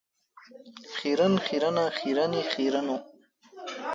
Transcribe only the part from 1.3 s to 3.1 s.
خیرنه ،خیرنې، خیرنو.